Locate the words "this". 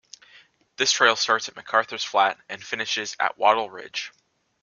0.77-0.91